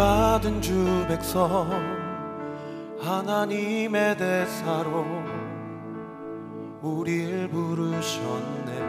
[0.00, 1.70] 받은 주 백성
[3.02, 5.04] 하나님의 대사로
[6.80, 8.80] 우리를 부르셨네.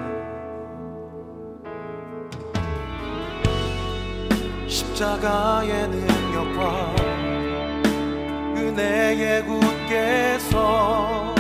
[4.70, 6.96] 십자가의 능력과
[8.56, 11.36] 은혜의 굳게서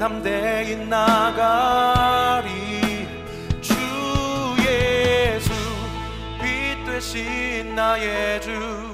[0.00, 2.50] 담대히 나가리.
[3.60, 3.74] 주
[4.66, 5.52] 예수
[6.40, 8.93] 빛 되신 나의 주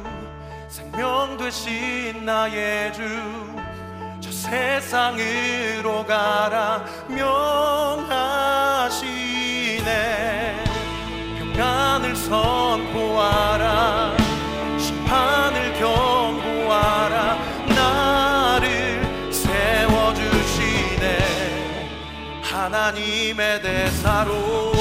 [1.01, 3.01] 생명 되신 나의 주
[4.20, 8.29] 저 세상으로 가라 명하시네.
[11.55, 14.15] 평안을 선포하라
[14.78, 21.19] 심판을 경고하라 나를 세워주시네.
[22.43, 24.80] 하나님의 대사로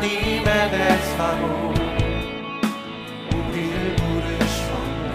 [0.00, 1.74] 하나님의 대사로
[3.34, 5.12] 우리를 부르셨네.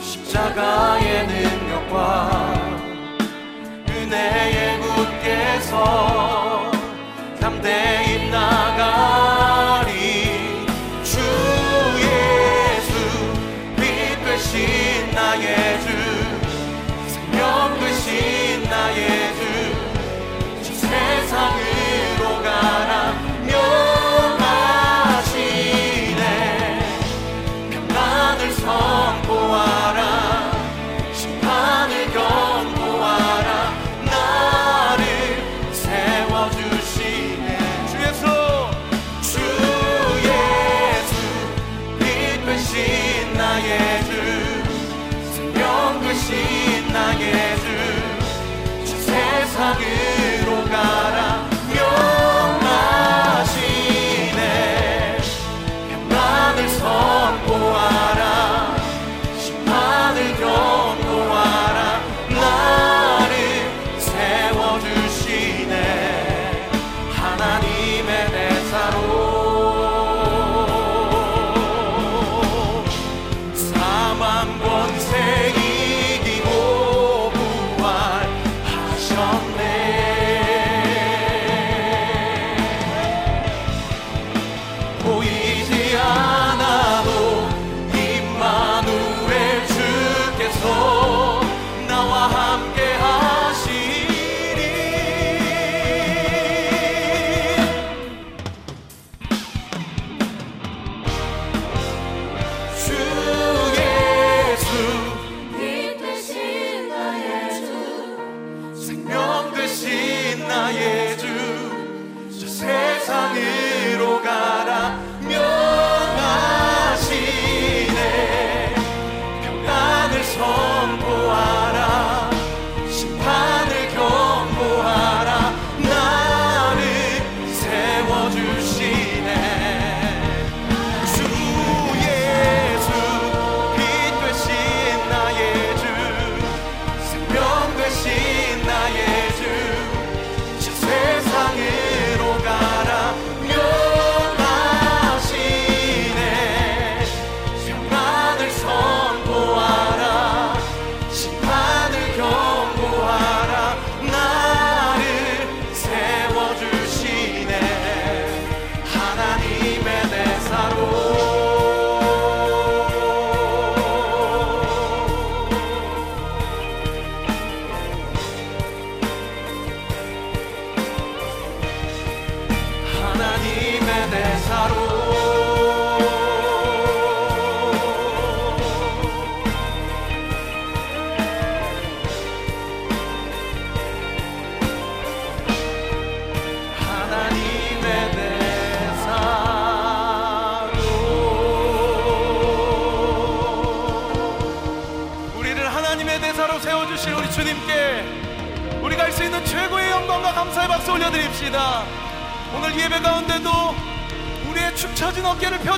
[0.00, 0.87] 십자가
[46.18, 46.67] see.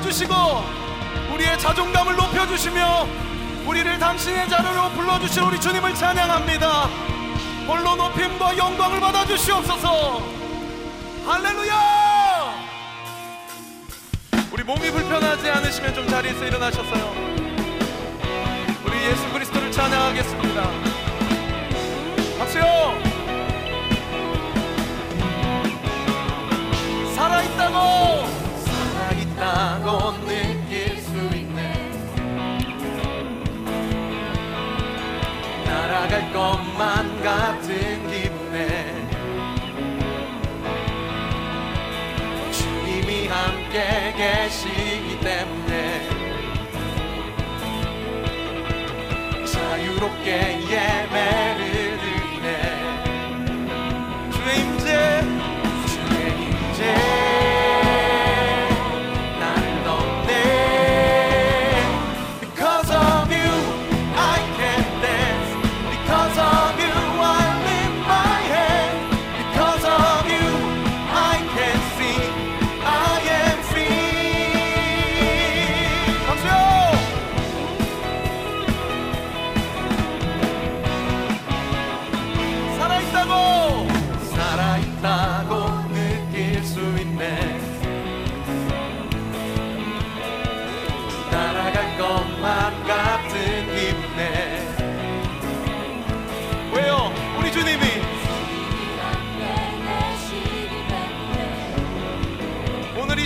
[0.02, 0.34] 주시고
[1.34, 3.06] 우리의 자존감을 높여주시며
[3.66, 6.88] 우리를 당신의 자로로 불러주신 우리 주님을 찬양합니다.
[7.66, 10.22] 홀로 높임과 영광을 받아주시옵소서.
[11.26, 12.60] 할렐루야!
[14.52, 17.14] 우리 몸이 불편하지 않으시면 좀 자리에서 일어나셨어요.
[18.84, 20.70] 우리 예수 그리스도를 찬양하겠습니다.
[22.38, 22.64] 박수요!
[27.14, 28.19] 살아있다고!
[29.60, 31.74] 살아있다고 느낄 수 있네.
[35.66, 39.06] 날아갈 것만 같은 기분에
[42.50, 46.08] 주님이 함께 계시기 때문에
[49.44, 51.49] 자유롭게 예배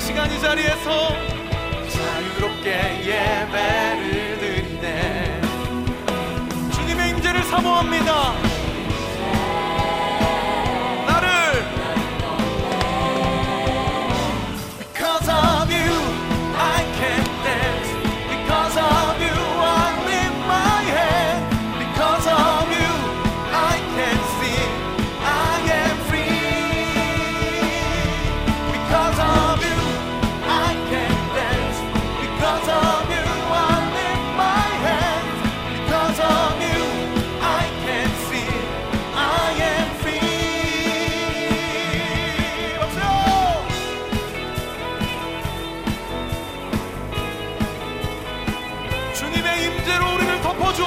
[0.04, 1.08] 시간 이 자리에서
[1.88, 5.40] 자유롭게 예배를 드리네.
[6.74, 8.43] 주님의 임재를 사모합니다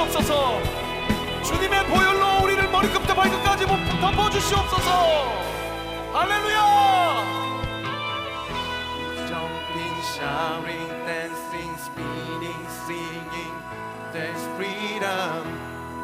[0.07, 4.91] 덮어주옵소서 주님의 보혈로 우리를 머리끝부터 발끝까지 덮어 주시옵소서
[6.13, 6.87] 할렐루야
[9.27, 13.55] Jumping, shouting, dancing, spinning, singing
[14.13, 15.43] There's freedom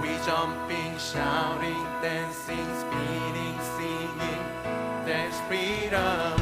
[0.01, 4.43] We jumping, shouting, dancing, spinning, singing
[5.05, 6.35] There's freedom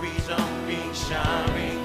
[0.00, 1.75] We jumping, shouting,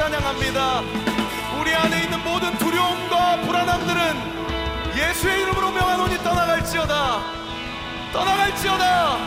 [0.00, 0.80] 찬양합니다.
[1.60, 7.20] 우리 안에 있는 모든 두려움과 불안함들은 예수의 이름으로 명하노니 떠나갈지어다.
[8.10, 9.18] 떠나갈지어다.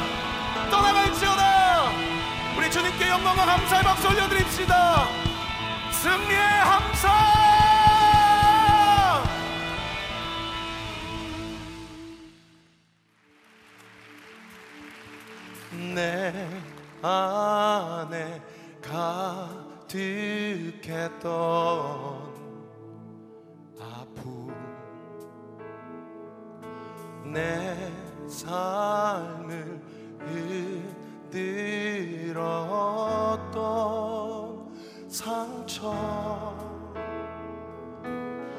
[0.72, 1.92] 떠나갈지어다.
[2.58, 5.08] 우리 주님께 영광과 감사의 박수 올려드립시다.
[5.92, 7.12] 승리의 함성!
[15.94, 16.34] 내
[17.04, 18.42] 안에
[18.82, 21.30] 가 득했던
[23.80, 24.52] 아픔.
[27.32, 27.78] 내
[28.28, 29.80] 삶을
[31.30, 32.34] 흔들었던
[35.08, 35.94] 상처.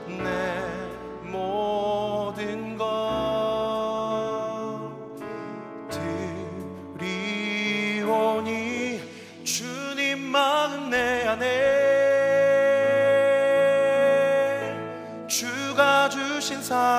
[0.06, 2.03] 내모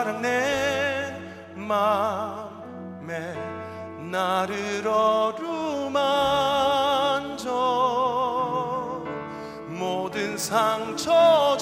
[0.05, 1.19] 사랑 내
[1.55, 3.33] 맘에
[4.11, 5.41] 나를 어루만져
[9.67, 11.57] 모든 상처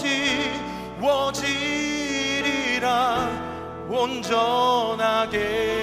[1.00, 1.54] 지워지리라.
[3.90, 5.83] 온전하게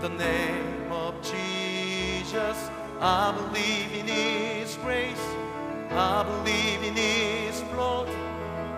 [0.00, 5.26] the name of Jesus, I believe in His grace.
[5.90, 8.08] I believe in His blood.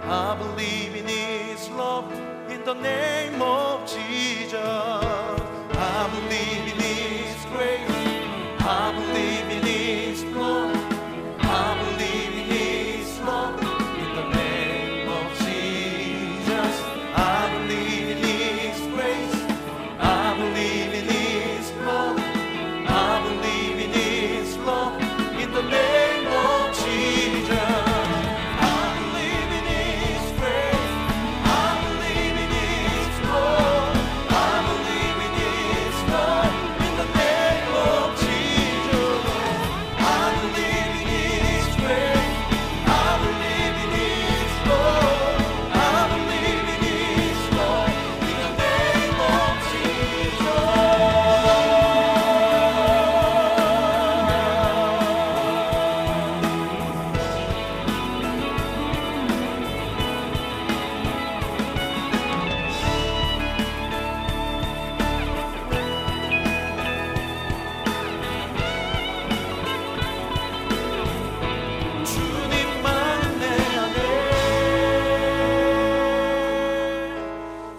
[0.02, 2.10] I believe in His love.
[2.50, 5.21] In the name of Jesus.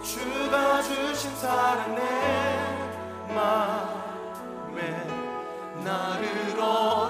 [0.04, 4.80] 주가 주신 사랑 내 마음에
[5.82, 7.03] 나를 얻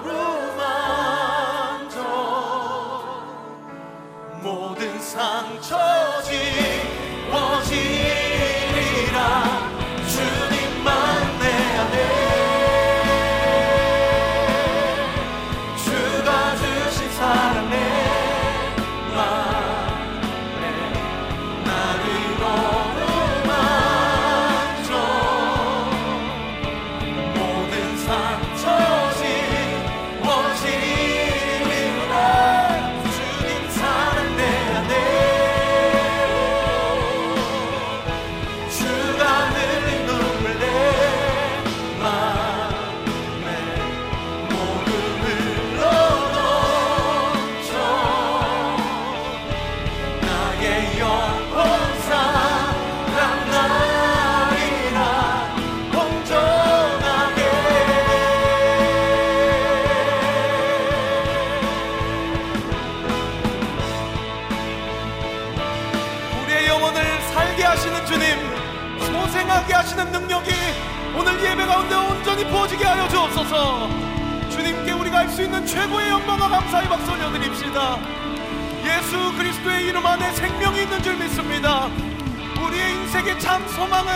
[79.95, 81.85] 이름 안에 생명이 있는 줄 믿습니다.
[81.85, 84.11] 우리의 인생의 참 소망은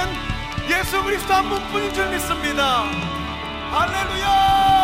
[0.69, 2.83] 예수 그리스도 한 분뿐인 줄 믿습니다.
[3.71, 4.78] 할렐루야!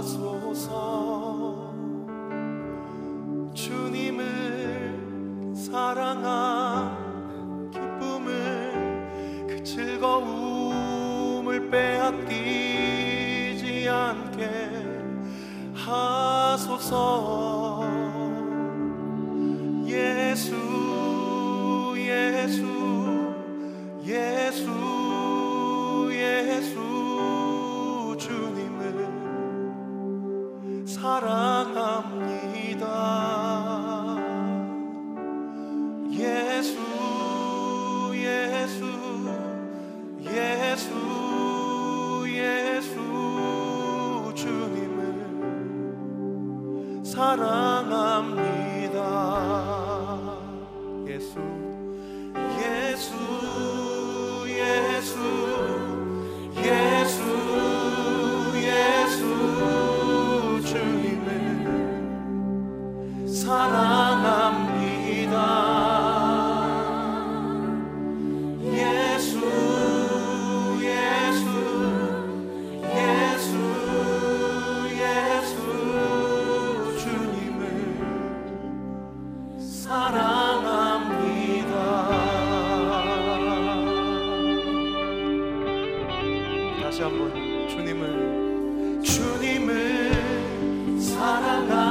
[0.00, 0.99] lost souls on.
[47.20, 48.49] 사랑합니다.
[86.90, 87.32] 다시 한번
[87.68, 90.10] 주님을 주님을
[91.00, 91.89] 사랑하